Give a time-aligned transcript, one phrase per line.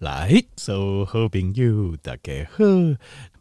[0.00, 2.64] 来，所有好朋友大家好，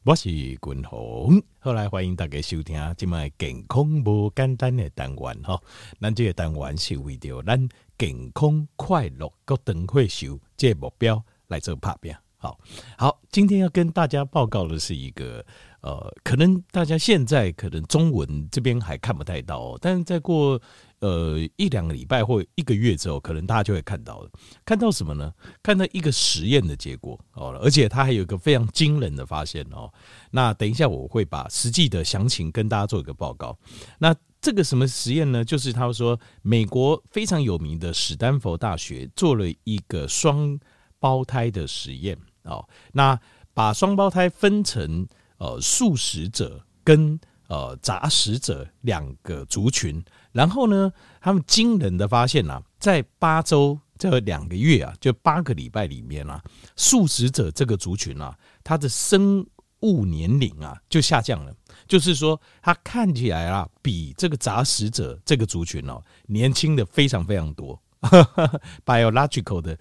[0.04, 1.42] 我是君鸿。
[1.58, 5.58] 后来欢迎大家收听今麦健康无简单的单元哈。
[6.02, 12.14] 咱这个单元是为着咱健康快乐个长岁寿这个目标来做拍拼。
[12.36, 12.60] 好
[12.98, 15.46] 好，今天要跟大家报告的是一个
[15.80, 20.62] 呃，可能大家现在可能中文这边还看不太到，但是再过。
[21.00, 24.30] 呃，一两个礼拜或一个月之后，可能大家就会看到了。
[24.66, 25.34] 看到什么呢？
[25.64, 29.92] 看到一个实验的结果哦，而且它还有一个非常惊人的发现哦。
[30.32, 33.58] 那等一下我会把实际的详情跟大家做一个报告。
[33.98, 35.44] 那这个什么实验呢？
[35.44, 40.60] 就是他说，美国非常有名的史丹佛大学做了一个双
[41.00, 42.68] 胞胎的实验哦。
[42.92, 43.20] 那
[43.54, 45.08] 把双胞胎分成
[45.38, 50.02] 呃素食者跟呃杂食者两个族群。
[50.32, 56.42] 然后呢，他们惊人的发现啊，在八周这两个月啊，就八个礼拜里面啊，
[56.76, 59.44] 素食者这个族群啊，他的生
[59.82, 61.54] 物年龄啊就下降了。
[61.88, 67.82] 就是说，他看起来啊，比这个杂食者这个族群哦，年轻的非常非常多。
[68.86, 69.78] Biological 的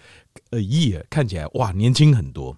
[0.50, 2.56] 呃 year 看起来哇，年轻很多。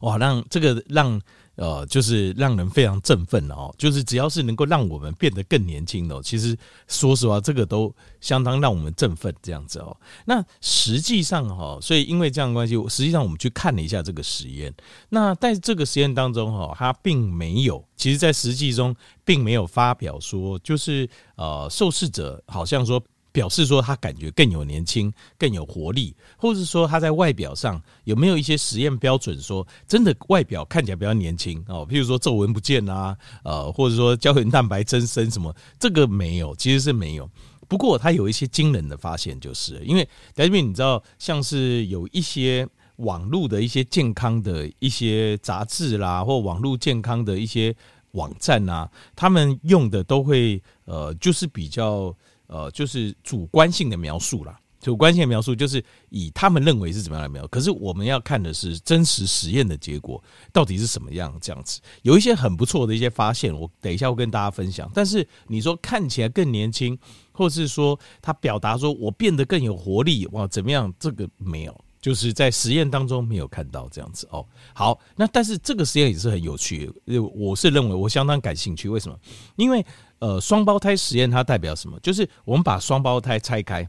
[0.00, 1.20] 哇，让这个让。
[1.56, 3.74] 呃，就是让人非常振奋哦。
[3.78, 6.56] 就是只要是能够让我们变得更年轻的，其实
[6.88, 9.96] 说实话，这个都相当让我们振奋这样子哦。
[10.24, 14.74] 那实际上哈，所以因为这样关系，实际上我们去看了一下这个实验。
[15.08, 23.02] 那在这个实验当中哈，它并没有，其实在实际中并没有发表说，就是呃，受试者好像说。
[23.34, 37.28] 表示说他感觉更有年轻、更有活力，或是说他在外表上有没有一些实验标准，说真的外表看起来比较年轻哦，譬如说皱纹不见啊，呃，或者说胶原蛋白增生什么，这个没有，其实是没有。
[37.66, 42.64] 不过他有一些惊人的发现，就是因为在这边你知道，像是有一些
[42.98, 47.74] 网络的一些健康的一些杂志啦，或网络健康的一些
[48.12, 52.16] 网站啊，他们用的都会呃，就是比较。
[52.46, 60.22] 呃，就是主观性的描述啦，主观性的描述就是以他们认为是怎么样来描述，可是我们要看的是真实实验的结果
[60.52, 61.80] 到底是什么样这样子。
[62.02, 64.90] 有一些很不错的一些发现，我等一下会跟大家分享。
[64.92, 66.98] 但是你说看起来更年轻，
[67.32, 70.92] 或是说他表达说我变得更有活力，哇，怎么样？
[71.00, 74.46] 这个没有，就是在实验当中没有看到这样子哦。
[74.74, 78.90] 好，那但是这个实验也是很有趣的，我是认为我相当感兴趣。
[78.90, 79.18] 为什么？
[79.56, 79.82] 因为。
[80.18, 81.98] 呃，双胞胎实验它代表什么？
[82.00, 83.88] 就是我们把双胞胎拆开，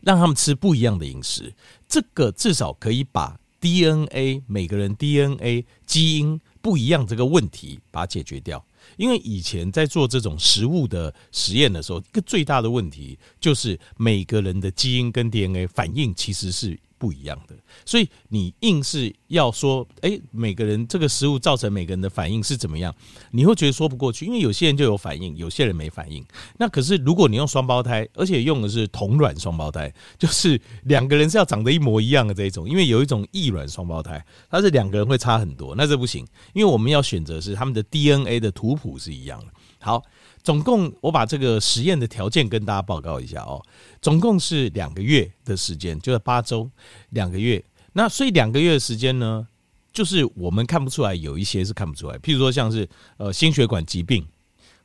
[0.00, 1.52] 让他们吃不一样的饮食，
[1.88, 8.62] 这个至少可以把 DNA 每个人 DNA 基因不一样这个问题把它解决掉。
[8.96, 16.78] 因为以前在做这种食物的实验的时候，一个最大的问题就是每个人的基因跟 DNA 反应其实是。
[16.98, 22.94] 不一样的，所以你硬是要说，哎，每个人这个食物造成每个人的反应是怎么样，
[23.30, 26.24] 你会觉得说不过去，因为有些人就有反应，有些人没反应。
[26.58, 39.46] 那可是如果你用双胞胎，而且用的是同卵双胞胎，就是两个人是要长得一模一样的这一种，因为有一种异卵双胞胎，它是两个人会差很多，那这不行，因为我们要选择是他们的 DNA 的图谱是一样的。
[39.78, 40.02] 好。
[40.46, 43.60] 总共我把这个实验的条件跟大家报告一下哦。
[44.00, 46.70] 总共是两个月的时间，就是八周，
[47.10, 47.60] 两个月。
[47.94, 49.44] 那所以两个月的时间呢，
[49.92, 52.16] 就是我们看不出来，有一些是看不出来。
[52.18, 54.24] 譬如说像是呃心血管疾病，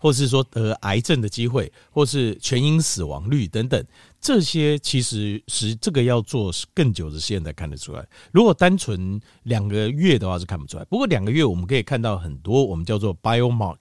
[0.02, 3.86] 或是说得癌症的机会，或是全因死亡率等等，
[4.20, 8.04] 这些其实是这个要做更久的实验才看得出来。
[8.32, 10.86] 如果单纯两个月的话是看不出来。
[10.86, 13.78] 不过两个月我们可以看到很多我们叫做 biomark。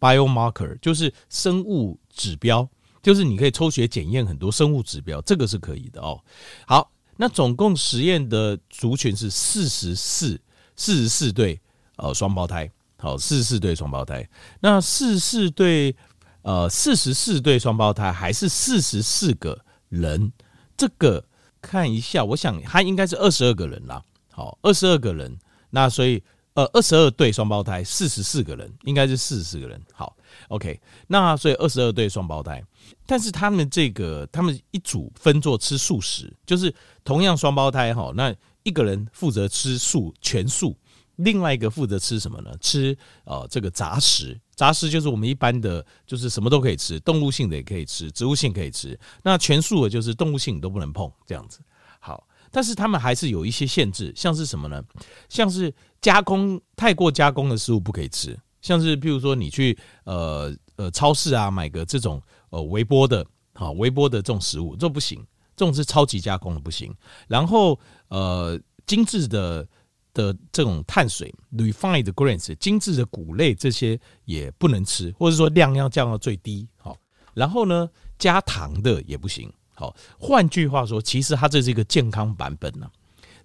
[0.00, 2.66] Biomarker 就是生物指标，
[3.02, 6.18] 就是你可以抽血检验很多生物指标，这个是可以的哦。
[6.66, 10.40] 好，那总共实验的族群是四十四
[10.74, 11.60] 四十四对
[11.96, 14.28] 呃双胞胎，好，四四对双胞胎。
[14.60, 15.96] 那四四对
[16.42, 20.32] 呃四十四对双胞胎还是四十四个人？
[20.76, 21.24] 这个
[21.60, 24.02] 看一下，我想他应该是二十二个人啦。
[24.30, 25.38] 好，二十二个人，
[25.70, 26.22] 那所以。
[26.54, 29.80] 呃，二十二对双胞胎，四十四个人，应该是四十四个人。
[29.92, 30.16] 好
[30.48, 32.60] ，OK，那所以二十二对双胞胎，
[33.06, 38.34] 但是他们这个他们一组分作吃素食，就是同样双胞胎哈，那
[38.64, 40.76] 一个人负责吃素全素，
[41.22, 42.50] 另外一个负责吃什么呢？
[42.60, 48.98] 吃呃这个杂食，杂食就是我们一般的，就是什么都可以吃，动物性的也可以吃，植物性可以吃。
[49.22, 51.60] 那全素的就是动物性都不能碰，这样子。
[51.98, 54.82] 好，但是他们还是有一些限制，像是什么呢？
[55.28, 55.74] 像是。
[56.00, 65.22] 加工太过加工的食物不可以吃，像是譬如说你去呃呃超市啊买个这种呃微波的好微波的这种食物，这不行，
[65.54, 66.90] 这种是超级加工的不行。
[67.28, 67.78] 然后
[68.08, 69.68] 呃精致的
[70.12, 76.66] 的这种碳水 （refined grains） 精致的谷类这些也不能吃，或者说量要降到最低。
[76.78, 76.96] 好，
[77.34, 79.52] 然后呢，加糖的也不行。
[79.74, 82.90] 好，换句话说，其实它这是一个健康版本呢、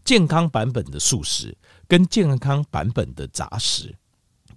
[0.04, 1.56] 健康版本的素食
[1.88, 3.96] 跟健康版本的杂食。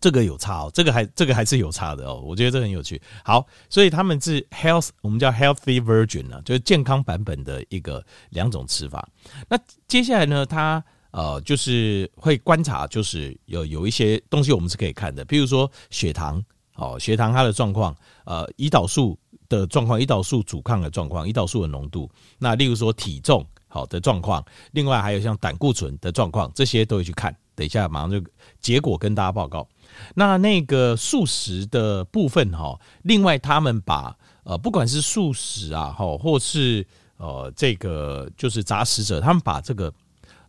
[0.01, 3.03] 这个有差哦，这个还这个还是有差的哦，我觉得这很有趣。
[3.25, 9.09] 好，所以他们是 health，我们叫 healthy version 呢，就是健康版本的一个两种吃法。
[9.49, 9.59] 那
[9.89, 16.43] 接下来呢，他呃就是会观察，就是有有一些东西我们是可以看的，比如说血糖
[16.77, 17.95] 哦，血糖它的状况，
[18.25, 19.19] 呃，胰岛素
[19.49, 22.11] 的状况，胰岛素阻抗的状况，胰岛素的浓度。
[22.39, 27.35] 那例如说体重好的状况，另外还有像胆固醇的状况，这些都会去看。
[27.55, 28.23] 等一下马上就
[28.61, 29.67] 结果跟大家报告。
[30.15, 39.93] 那那个素食的部分哈，另外他们把呃不管是素食啊哈，或是呃这个就是杂食者，他们把这个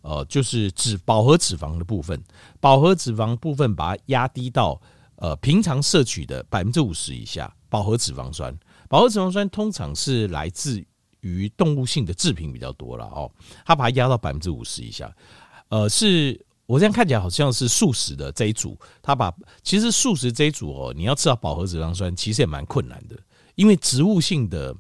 [0.02, 2.22] 呃就是脂饱和脂肪的部分，
[2.60, 4.80] 饱和脂肪部分把它压低到
[5.16, 7.54] 呃平常摄取的百分之五十以下。
[7.70, 8.58] 饱和脂肪酸，
[8.88, 10.84] 饱和脂肪酸通常是来自
[11.22, 13.32] 于动物性的制品比较多了哦，
[13.64, 15.16] 它把它压到百分之五十以下，
[15.70, 16.46] 呃是。
[16.70, 23.18] 我这样看起来好像是素食的这一组，它把其实素食这一组哦，你要吃到饱和脂肪酸，其实也蛮困难的，
[23.56, 24.72] 因为植物性的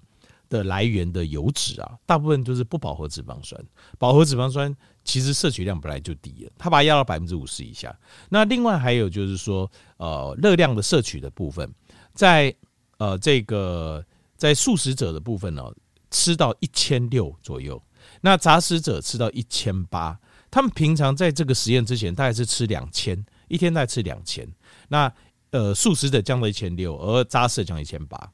[0.49, 3.63] 的来源的油脂啊，大部分都是不饱和脂肪酸，
[3.97, 7.97] 饱和脂肪酸其实摄取量本来就低了，他把它压到百分之五十以下。
[8.29, 11.71] 那另外还有就是说，呃，热量的摄取的部分，
[12.13, 12.53] 在
[12.97, 14.03] 呃这个
[14.35, 15.63] 在素食者的部分呢，
[16.11, 17.81] 吃到一千六左右，
[18.21, 20.19] 那杂食者吃到一千八。
[20.51, 24.47] 他们平常在这个实验之前，大概是吃两千，一天大概吃两千。
[24.87, 25.13] 那
[25.51, 28.31] 呃，素食者降到一千六，而杂食降一千八。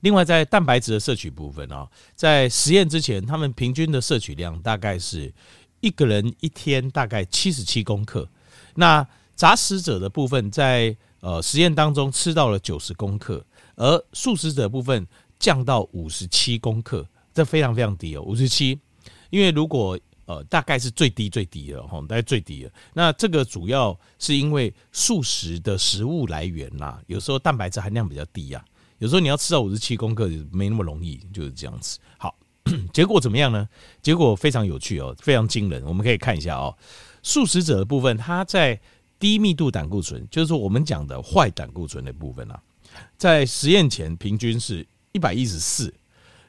[0.00, 5.32] 另外，在蛋白质的摄取部分啊，在实验之前，他们平均的摄取量大概是
[5.80, 8.28] 一个人一天大概七十七公克。
[8.74, 13.44] 那杂食者的部分，在呃实验当中吃到了九十公克，
[13.74, 15.06] 而素食者部分
[15.38, 18.78] 降到五十七公克，这非常非常低哦，五十七。
[19.30, 22.72] 因为如果呃，大概是最低最低的哈，大概最低的。
[22.94, 28.64] 那这个主要是因为素食的食物来源呐，有时候蛋白质含量比较低呀，
[28.98, 31.98] 有时候你要吃到五十七公克没那么容易，就是这样子。
[32.18, 32.34] 好，
[32.92, 33.68] 结果怎么样呢？
[34.02, 35.82] 结果非常有趣哦，非常惊人。
[35.84, 36.76] 我们可以看一下哦，
[37.22, 38.80] 素食者的部分，它在
[39.18, 42.60] 低密度胆固醇，就是说我们讲的坏胆固醇的部分啊，
[43.16, 45.94] 在实验前平均是一百一十四，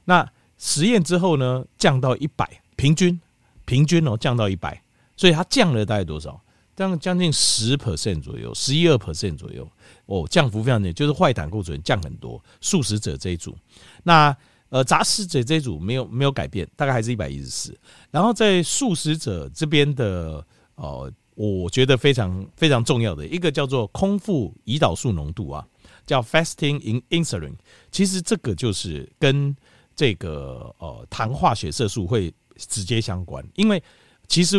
[0.06, 3.20] 那实验之后呢，降到一百，平均。
[3.66, 4.82] 平均哦降到一百，
[5.18, 6.42] 所以它降了大概多少？
[6.74, 9.70] 降将近十 percent 左右，十一二 percent 左右
[10.07, 12.44] 哦，降幅非常大，就是坏胆固醇降很多。
[12.59, 13.56] 素食者这一组，
[14.04, 14.36] 那
[14.69, 17.80] 呃杂食者这一组没有没有改变，大概还是一百一十四。
[18.09, 20.45] 然后在素食者这边的
[20.75, 25.63] 哦，我觉得非常非常重要的一个叫做空腹胰岛素浓度啊，
[26.06, 27.53] 叫 fasting in insulin。
[27.92, 29.56] 其实这个就是跟
[29.95, 32.33] 这个呃糖化血色素会。
[32.68, 33.83] 直接相关，因为
[34.27, 34.57] 其实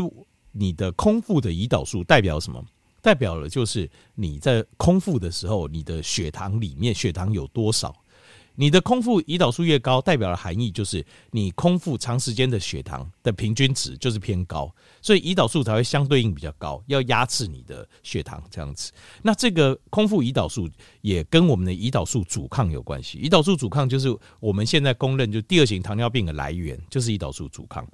[0.53, 2.65] 你的空腹的胰岛素代表什么？
[3.01, 7.95] 代表了就是你在空腹的时候，你的血糖里面血糖有多少？
[8.61, 14.69] 你的空腹胰岛素越高，代表的含义就是你空腹长时间的血糖的平均值就是偏高，
[15.01, 18.91] 所以胰岛素才会相对应比较高，要压制你的血糖这样子。
[19.23, 20.69] 那这个空腹胰岛素
[21.03, 23.21] 也跟我们的胰岛素阻抗有关系。
[23.21, 24.09] 胰岛素阻抗就是
[24.41, 27.87] 我们现在公认就第二型糖尿病的来源，就是胰岛素阻抗。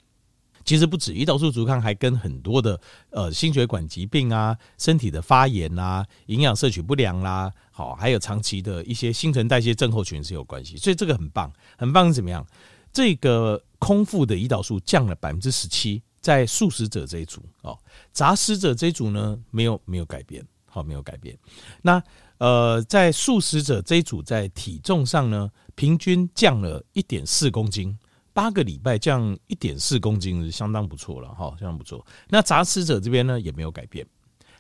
[0.65, 2.81] 其实不止胰岛素阻抗，还跟很多的
[3.11, 10.77] 呃心血管疾病啊、身体的发炎啊、营养摄取不良啦、好，还有长期的一些新陈代谢症候群是有关系。
[10.77, 12.45] 所以这个很棒，很棒是怎么样？
[12.93, 17.79] 这个空腹的胰岛素降了百分之十七，在素食者这一组哦，
[18.13, 21.37] 杂食者这一组呢没有没有改变，好，没有改变。
[21.83, 22.03] 那
[22.39, 27.97] 呃，在素食者这一组在体重上呢，平均降了一点四公斤。
[28.35, 32.05] 八个礼拜降一点四公斤是相当不错了哈，相当不错。
[32.29, 34.05] 那杂食者这边呢也没有改变。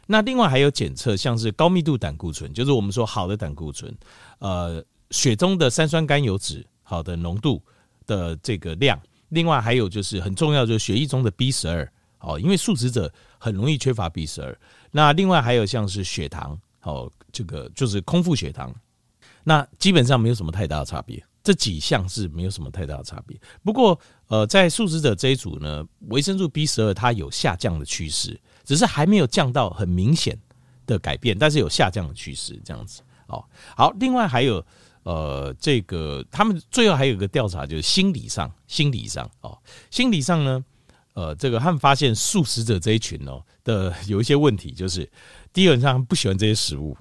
[0.07, 3.95] 那另外还有检测，像是高密度胆固醇，就是我们说好的胆固醇，
[4.38, 7.61] 呃，血中的三酸甘油酯好的浓度
[8.07, 9.00] 的这个量。
[9.31, 11.90] 另外还有就是很重要，就是血液中的 B 十二，
[12.21, 14.57] 哦，因为素食者很容易缺乏 B 十二。
[14.93, 18.73] 那另外还有像是血糖，哦，这个就是空腹血糖，
[19.43, 21.25] 那基本上没有什么太大的差别。
[21.45, 30.37] 这几项是没有什么太大的差别，不过，呃，在素食者这一组呢，维生素 B 十二它有下降的趋势，只是还没有降到很明显
[30.87, 33.03] 的改变，但是有下降的趋势，这样子。
[33.27, 33.45] 哦，
[33.77, 34.65] 好，另外还有，
[35.03, 39.59] 呃，这个他们最后还有一个调查，就是心理上，心理上，哦，
[39.91, 40.65] 心理上呢，
[41.13, 45.07] 呃，这个他们发现素食者这一群哦的有一些问题，就是
[45.53, 46.97] 基本上不喜欢这些食物，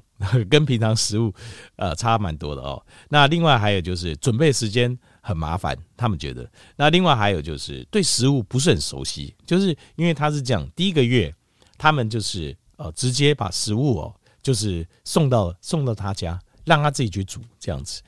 [0.49, 1.33] 跟平常食物
[1.75, 2.83] 呃差蛮多的哦。
[3.09, 6.49] 那另外还有就是准备时间很麻烦，他们觉得。
[6.75, 11.33] 那另外还有就是对食物不是很熟悉，就是因为他是这样，第一个月
[11.77, 18.01] 他们就是呃直接把食物哦就是送到送到他家，让他自己去煮这样子。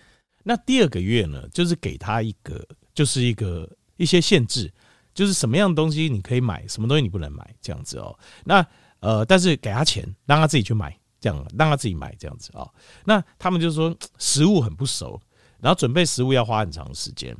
[0.44, 4.72] 那第二个月呢，就是给他一个就是一个一些限制。
[5.14, 8.20] 就是什么样的东西你可以买，什么东西你不能买，这样子哦。
[8.44, 8.68] 那
[9.00, 10.94] 呃，但是给他钱，让他自己去买，
[11.26, 12.72] 这样让他自己买这样子哦。
[13.04, 15.20] 那他们就说食物很不熟，
[15.60, 17.36] 然后准备食物要花很长时间。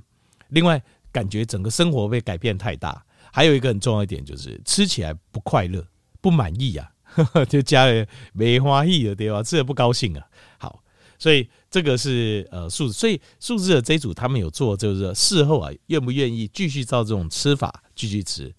[0.50, 3.06] 另外，感觉整个生活被改变太大。
[3.32, 5.86] 还有一个很重要一点就是吃起来不快乐、
[6.20, 6.92] 不满意啊，
[7.48, 9.44] 就家里没花意的对吧？
[9.44, 10.26] 吃的不高兴啊。
[10.58, 10.82] 好。
[11.18, 18.54] 所以这个是呃素，所以素食者这一组他们有做，就是事后啊愿不愿意继续照这种吃法继续吃？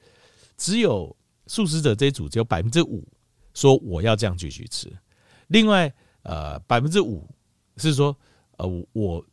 [0.56, 1.14] 只有
[1.47, 3.06] 素食者这一组只有百分之五
[3.52, 4.90] 说我要这样继续吃，
[5.48, 7.28] 另外呃百分之五
[7.76, 8.16] 是说
[8.58, 9.24] 呃我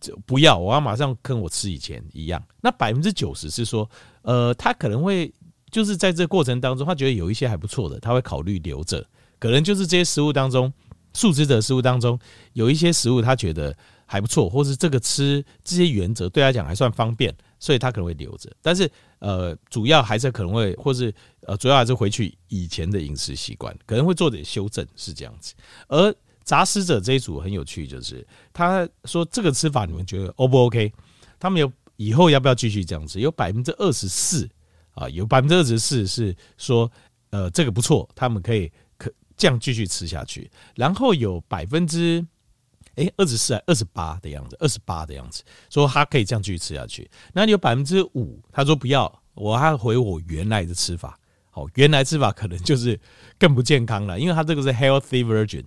[0.00, 2.42] 就不要，我要马上跟我吃以前一样。
[2.60, 3.88] 那百分之九十是说
[4.22, 5.32] 呃他可能会
[5.70, 9.06] 就是在这过程当中，他觉得有一些还不错的，他会考虑留着，
[9.38, 10.72] 可能就是这些食物当中。
[11.14, 12.18] 素食者食物当中
[12.54, 13.76] 有一些食物，他觉得
[14.06, 18.50] 还不错，或是这个吃这些原则对他讲还算方便，所以他可能会留着。
[18.60, 18.90] 但是
[19.20, 21.14] 呃，主要还是可能会，或是
[21.46, 25.54] 呃，主要还是回去以前的饮食习惯，可能会做点修正，是这样子。
[25.86, 30.92] 而杂食者这一组很有趣，就是他说这个吃法你们觉得 O 不 OK？
[31.38, 33.20] 他们有以后要不要继续这样子？
[33.20, 34.48] 有百分之二十四
[34.94, 36.90] 啊，有百分之二十四是说
[37.30, 39.08] 呃这个不错，他们可以可。
[39.34, 42.24] 这样继续吃下去，然后有百分之
[42.96, 47.10] 哎二十四还二十八的样子，二十八的样子，说他可以这样继续吃下去。
[47.32, 51.18] 那你有百分之五，他说不要，我还回我原来的吃法。
[51.50, 52.98] 好，原来吃法可能就是
[53.38, 55.64] 更不健康了，因为他这个是 healthy version。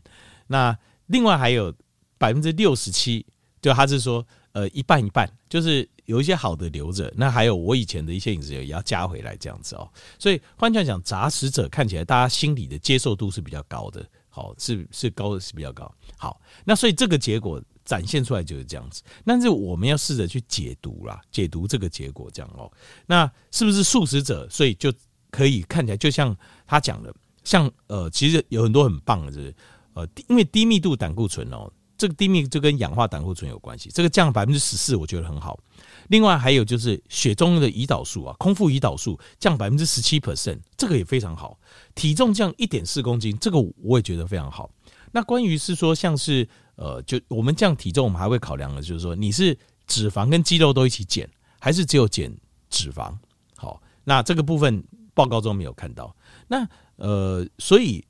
[0.47, 0.77] 那
[1.07, 1.73] 另外还有
[2.17, 3.25] 百分之六十七，
[3.61, 5.87] 就他是说呃一半一半，就是。
[6.05, 9.89] 有一些好的留着，那还有我以前的一些饮食也要加回来这样子哦。
[10.19, 15.89] 所以换句话讲，杂食者看起来大家心里的接受度是比较高的，好，是是高的是比较高。
[16.17, 19.01] 好，那所以这个结果展现出来就是这样子。
[19.23, 22.69] 但是我们要试着去解读啦，解读这个结果这样哦。
[23.05, 24.91] 那是不是素食者，所以就
[25.31, 26.35] 可以看起来就像
[26.67, 27.15] 他讲的，
[27.45, 29.55] 像呃，其实有很多很棒的，就是
[29.93, 35.59] 呃，因为低密度胆固醇哦，这个低密就跟氧化胆固醇有关系，这个降百分之十四，我觉得很好。
[36.09, 41.57] 另外还有就是血中的胰岛素啊，空腹胰岛素降百分之十七 percent，这个也非常好。
[41.95, 44.69] 体重降一点四公斤，这个我也觉得非常好。
[45.11, 52.35] 那关于是说像是呃，就我们降体重，我们还会考量的，就是说你是脂肪跟肌肉都一起减，还是只有减
[52.69, 53.13] 脂肪？
[53.55, 54.83] 好，那这个部分
[55.13, 56.13] 报告中没有看到。
[56.47, 58.03] 那呃，所以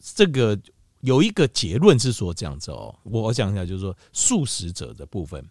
[0.00, 0.58] 这个
[1.06, 5.42] 有一个结论是说这样子哦，我讲一下，就是说素食者的部分。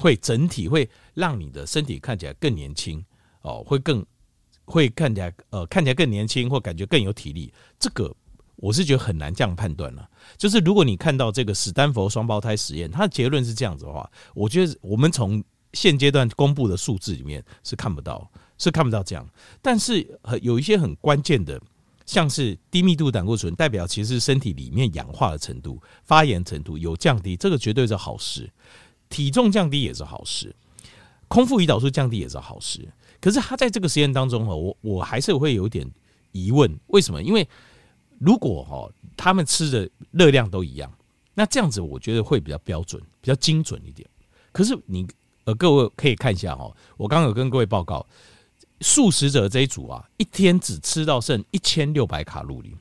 [0.00, 3.04] 会整体会让你的身体看起来更年轻
[3.40, 4.06] 哦，会更
[4.64, 7.52] 会看起来呃看起来更年轻，或感觉更有体力。
[7.80, 8.14] 这个
[8.54, 10.08] 我是觉得很难这样判断了。
[10.36, 19.28] 就是如果你看到这个史丹佛双胞胎实验，它的结论是这样子的话，我觉得我们从现阶段公布的数字里面是看不到，是看不到这样。
[19.60, 21.60] 但是有一些很关键的，
[22.08, 28.50] 像是低密度胆固醇，代表其实身体里面氧化的程度、发炎程度有降低，这个绝对是好事。
[29.10, 30.56] 体重降低也是好事，
[31.28, 32.88] 空腹胰岛素降低也是好事。
[33.20, 35.86] 可是他在这个实验当中哈，我我还是会有点
[36.32, 37.22] 疑问，为什么？
[37.22, 37.46] 因为
[38.18, 40.90] 如果哈他们吃的热量都一样，
[41.34, 44.08] 那这样子我觉得会比较标准、比较精准一点。
[44.50, 45.06] 可是你
[45.44, 48.06] 呃各位可以看一下哈，我刚刚有跟各位报告，
[48.80, 52.76] 素食者这一组啊，一天只吃到剩一千六百卡路里，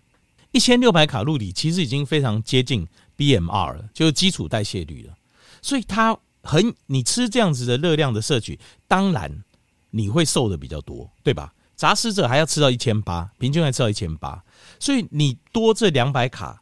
[0.52, 2.88] 一千六百卡路里其实已经非常接近
[3.18, 5.14] BMR 了，就是基础代谢率了。
[5.62, 9.44] 所以它很，你吃这样子的热量的摄取，当然
[9.90, 11.54] 你会瘦的比较多，对吧？
[11.76, 14.44] 杂食者还要吃到一千八，平均还吃到一千八，
[14.80, 16.62] 所以你多这两百卡，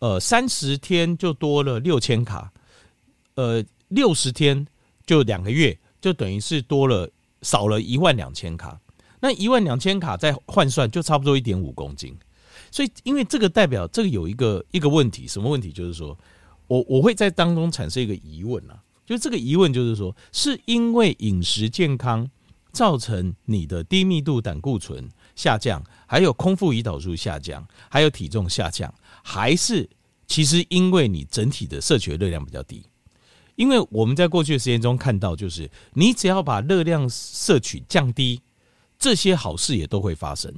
[0.00, 2.52] 呃，三十天就多了六千卡，
[3.36, 4.66] 呃，六十天
[5.06, 7.10] 就两个月，就等于是多了
[7.42, 8.80] 少了一万两千卡。
[9.20, 12.16] 那一万两千卡再换算，就差不多一点五公斤。
[12.70, 15.72] 所以，因为这个代表这个有一个一个问题，什么问题？
[15.72, 16.16] 就是说。
[16.70, 22.30] 我我会在当中产生一个疑问啊，就这个疑问就是说，是因为饮食健康
[22.70, 28.94] 造成你的低密度胆固醇下降，还有空腹胰岛素下降，还有体重下降，
[29.24, 29.90] 还是
[30.28, 32.84] 其实因为你整体的摄取热量比较低？
[33.60, 38.40] 因为我们在过去的实验中看到，就是你只要把热量摄取降低，
[38.98, 40.50] 这些好事也都会发生，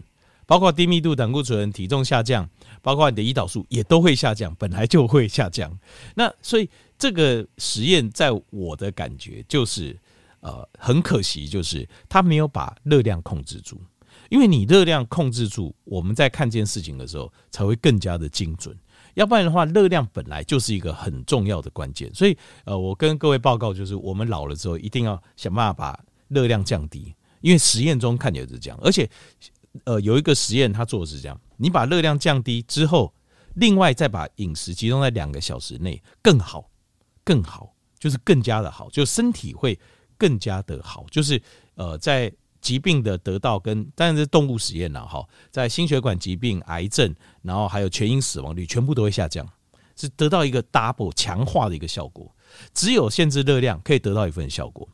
[0.46, 2.48] 包括低密度胆固醇、体重下降，
[2.80, 5.76] 包括你的胰岛素也都会下降，本来就会下降。
[6.14, 9.98] 那所以这个实验，在我的感觉就是，
[10.38, 13.80] 呃，很可惜，就是他没有把热量控制住，
[14.28, 18.78] 因为你热量控制住，我们在看见事情的时候才会更加的精准。
[19.14, 22.12] 要不然的话，热量本来就是一个很重要的关键。
[22.14, 27.14] 所以，呃，我跟各位报告，就是我们老了之后，一定要想办法把热量降低。
[27.40, 29.08] 因为实验中看起来是这样，而且，
[29.84, 33.12] 呃，有一个实验他做的是这样：你把热量降低之后，
[33.54, 36.70] 另外再把饮食集中在两个小时内，更好，
[37.24, 39.76] 更好，就是更加的好，就身体会
[40.16, 41.04] 更加的好。
[41.10, 41.42] 就是
[41.74, 49.46] 呃，在疾病的得到跟当然是动物实验了哈，在心血管疾病、癌症，然后还有全因死亡率全部都会下降，
[49.96, 52.34] 是得到一个 double 强化的一个效果。
[52.72, 54.88] 只有限制热量可以得到一份效果。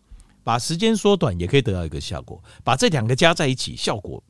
[0.45, 4.23] 把时间缩短也可以得到一个效果，把这两个加在一起，效果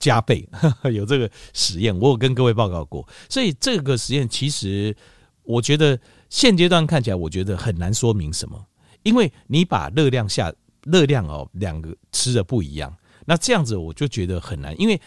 [0.00, 0.48] 加倍。
[0.92, 3.06] 有这个实验，我有跟各位报告过。
[3.28, 4.96] 所以这个实验其实，
[5.44, 5.96] 我觉得
[6.28, 8.66] 现阶段看起来，我觉得很难说明什么，
[9.04, 10.52] 因为你把热量下
[10.84, 12.94] 热量哦，两个吃的不一样，
[13.26, 15.00] 那这样子我就觉得很难，因为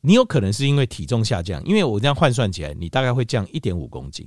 [0.00, 4.26] 你有可能是因为体重下降，因为我这样换算起来，你大概会降一点五公斤，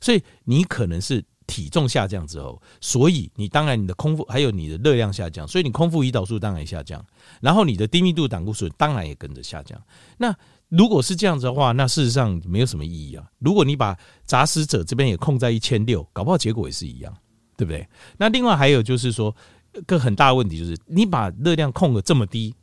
[0.00, 1.24] 所以你可能是。
[1.46, 7.04] 体重下降之后，所以你当然你的空腹还有你的热量下降，所以你空腹胰岛素当然下降，
[7.42, 9.78] 然后你的低密度胆固醇当然也跟着下降。
[10.16, 10.34] 那
[10.70, 13.28] 如果是这样子的话，那事实上没有什么意义啊。
[13.40, 17.14] 如果你把杂食者这边也控在一千六，搞不好结果也是一样，
[17.58, 17.86] 对不对？
[18.16, 19.36] 那另外还有就是说，
[19.82, 22.54] 个很大的问题就是你把热量控得这么低，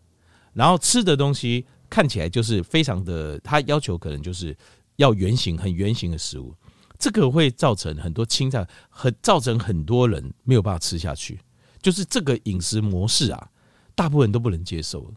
[0.53, 4.55] 然后吃的东西看起来就是非常的，他要求可能就是
[4.95, 6.53] 要圆形很圆形的食物。
[6.97, 11.39] 这个会造成很多青菜，很造成很多人没有办法吃下去。
[11.81, 13.49] 就是这个饮食模式啊，
[13.95, 15.11] 大部分人都不能接受。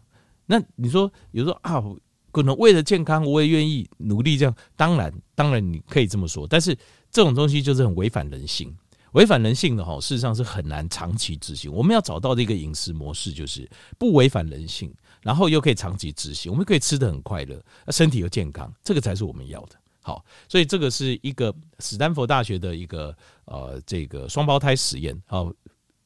[0.47, 1.83] 那你说，有时候啊，
[2.31, 4.55] 可能为了健康，我也愿意努力这样。
[4.75, 6.75] 当然，当然你可以这么说，但是
[7.11, 8.75] 这种东西就是很违反人性。
[9.15, 11.71] 违反人性的哈，事实上是很难长期执行。
[11.71, 16.51] 我们要找到的一个饮食模式，就是不违反人性，然后又可以长期执行。
[16.51, 19.75] 我们可以吃得很快乐，身体又健康，这个才是我们要的。
[20.01, 25.51] 好，所以这个是一个史丹佛大学的一个呃这个双胞胎实验，好，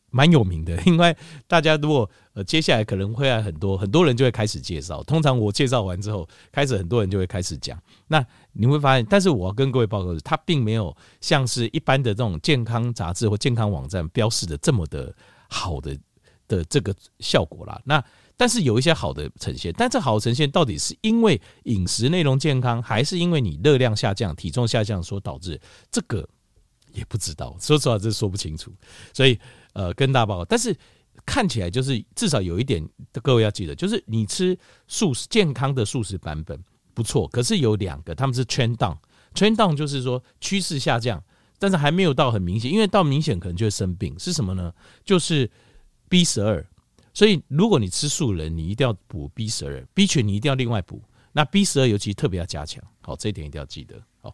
[0.10, 0.82] 蛮有名的。
[0.86, 1.16] 因为
[1.48, 7.80] 大家如果呃接下来可能会来很多很多人就会开始介绍，通常我介绍完之后，开始很多人就会开始讲。
[8.08, 15.14] 那你会发现，但是我要跟各位报告是，它并没有像是一般的这种健康杂志或健康网站标示的这么的
[15.48, 15.98] 好的
[16.48, 17.80] 的这个效果啦。
[17.86, 18.04] 那
[18.36, 25.60] 但是有一些好的呈现，但这好的呈现到底是因为饮食内容健康，还是因为你热量下降、体重下降所导致？
[25.92, 26.26] 这个
[26.94, 28.72] 也不知道，说实话，这说不清楚。
[29.14, 29.38] 所以，
[29.74, 30.76] 呃，跟大家报告，但是
[31.26, 32.88] 看起来就是至少有一点，
[33.22, 36.62] 各位要记得，就是你吃素食健康的素食版本
[36.94, 41.24] 不错，可是有两个，他们是 trend down，trend down 就是说趋势下降，
[41.58, 44.74] 但是还没有到很明显，因为到明显可能就会生病，是什么呢？
[45.04, 45.50] 就是
[46.08, 46.66] B 十二。
[47.12, 51.02] 所以，如果你吃素人，你一定要补 B 十二，B 群你一定要另外补。
[51.34, 54.02] 那 B 十二尤其特别要加强，好，这一点一定要记得。
[54.22, 54.34] 好，